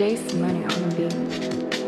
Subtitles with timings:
[0.00, 1.79] Jace Money on the beat.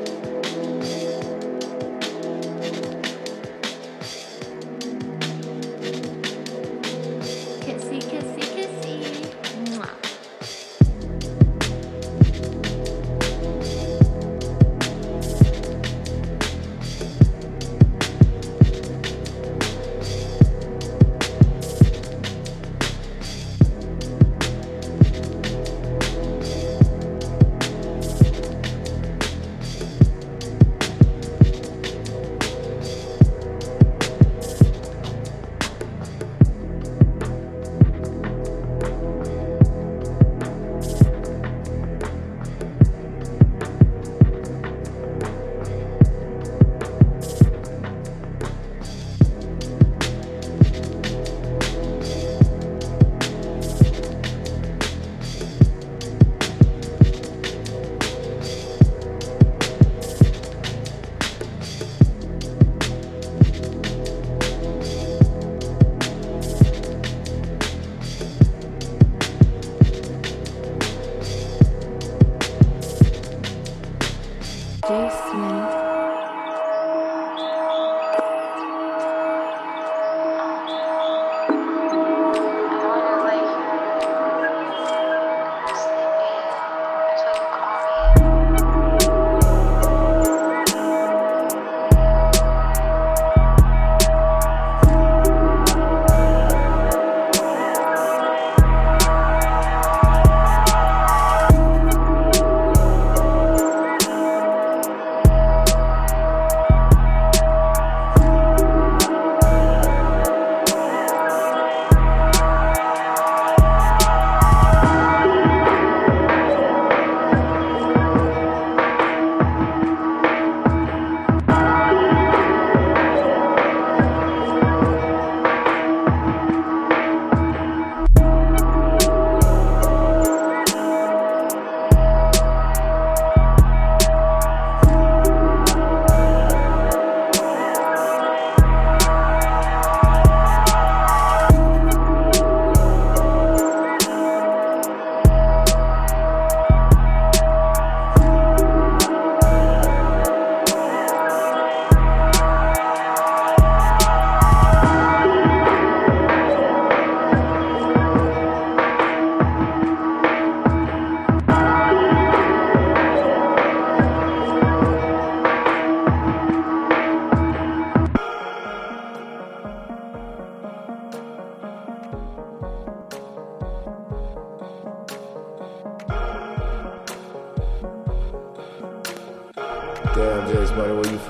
[75.13, 75.82] Jace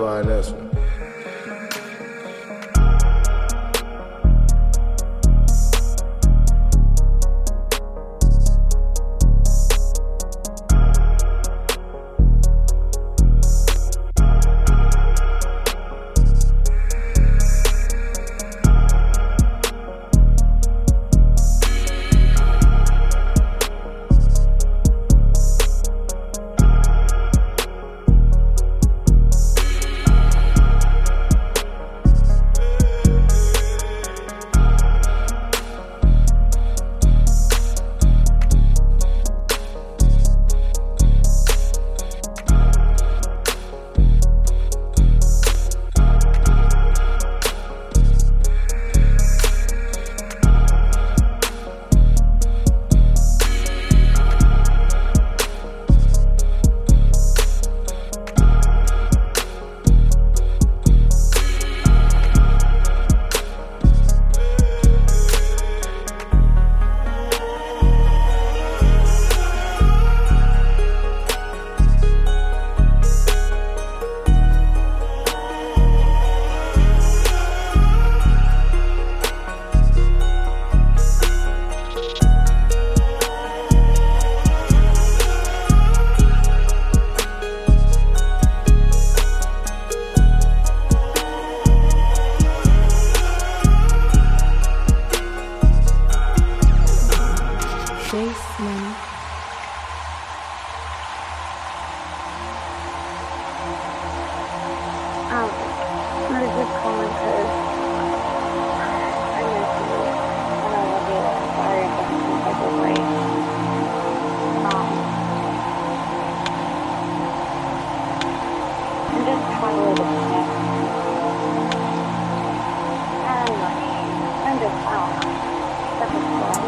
[0.02, 0.71] find this one?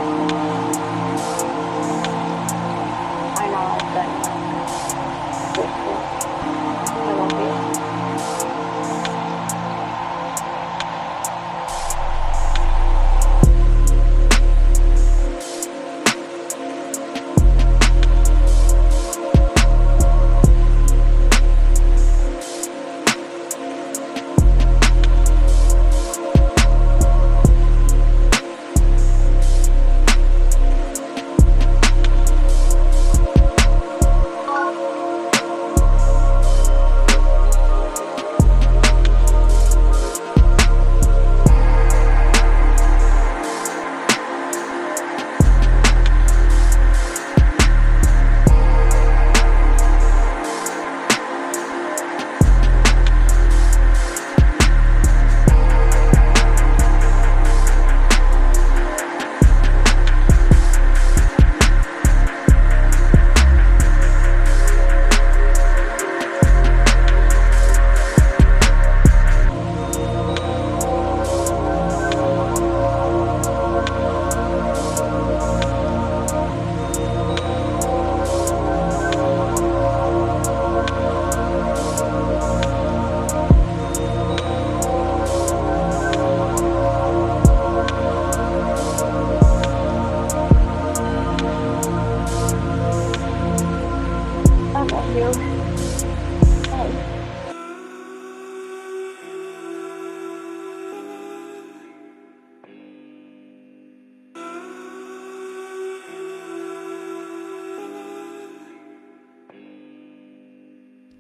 [0.05, 0.34] What's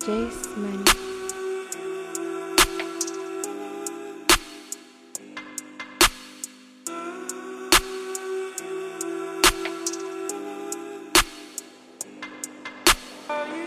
[0.04, 0.84] Jace Money.
[13.30, 13.63] Are you